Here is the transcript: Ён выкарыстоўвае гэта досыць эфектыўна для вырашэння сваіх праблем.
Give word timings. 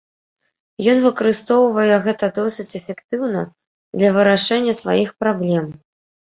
Ён 0.93 0.97
выкарыстоўвае 1.03 1.95
гэта 2.07 2.25
досыць 2.39 2.67
эфектыўна 2.81 3.45
для 3.97 4.09
вырашэння 4.19 4.77
сваіх 4.83 5.09
праблем. 5.25 5.73